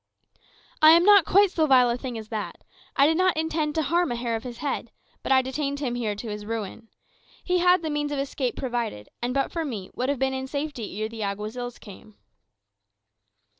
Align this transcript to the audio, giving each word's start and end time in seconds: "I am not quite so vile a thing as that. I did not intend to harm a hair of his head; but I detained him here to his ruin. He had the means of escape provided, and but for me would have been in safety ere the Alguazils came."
"I 0.81 0.93
am 0.93 1.03
not 1.05 1.25
quite 1.27 1.51
so 1.51 1.67
vile 1.67 1.91
a 1.91 1.95
thing 1.95 2.17
as 2.17 2.29
that. 2.29 2.63
I 2.95 3.05
did 3.05 3.17
not 3.17 3.37
intend 3.37 3.75
to 3.75 3.83
harm 3.83 4.11
a 4.11 4.15
hair 4.15 4.35
of 4.35 4.41
his 4.41 4.57
head; 4.57 4.89
but 5.21 5.31
I 5.31 5.43
detained 5.43 5.79
him 5.79 5.93
here 5.93 6.15
to 6.15 6.27
his 6.31 6.43
ruin. 6.43 6.87
He 7.43 7.59
had 7.59 7.83
the 7.83 7.91
means 7.91 8.11
of 8.11 8.17
escape 8.17 8.55
provided, 8.55 9.09
and 9.21 9.31
but 9.31 9.51
for 9.51 9.63
me 9.63 9.91
would 9.93 10.09
have 10.09 10.17
been 10.17 10.33
in 10.33 10.47
safety 10.47 10.99
ere 10.99 11.07
the 11.07 11.21
Alguazils 11.21 11.77
came." 11.79 12.15